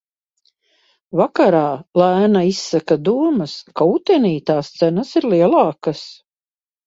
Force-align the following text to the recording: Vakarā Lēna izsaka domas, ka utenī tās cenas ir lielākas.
Vakarā 1.19 1.59
Lēna 2.01 2.41
izsaka 2.51 2.97
domas, 3.09 3.53
ka 3.81 3.87
utenī 3.91 4.33
tās 4.49 4.73
cenas 4.79 5.13
ir 5.21 5.29
lielākas. 5.35 6.03